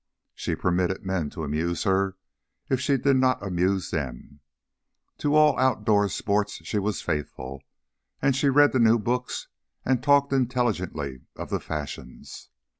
She 0.33 0.55
permitted 0.55 1.05
men 1.05 1.29
to 1.29 1.43
amuse 1.43 1.83
her 1.83 2.17
if 2.69 2.81
she 2.81 2.97
did 2.97 3.17
not 3.17 3.45
amuse 3.45 3.91
them, 3.91 4.39
to 5.19 5.35
all 5.35 5.55
out 5.59 5.85
door 5.85 6.09
sports 6.09 6.53
she 6.65 6.79
was 6.79 7.03
faithful, 7.03 7.61
and 8.19 8.35
she 8.35 8.49
read 8.49 8.71
the 8.71 8.79
new 8.79 8.97
books 8.97 9.47
and 9.85 10.01
talked 10.01 10.33
intelligently 10.33 11.21
of 11.35 11.51
the 11.51 11.59
fashions. 11.59 12.49